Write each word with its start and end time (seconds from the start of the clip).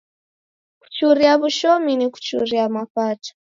Kuchuria 0.81 1.31
w'ushomi 1.39 1.91
ni 1.99 2.07
kuchuria 2.13 2.63
mapato. 2.75 3.29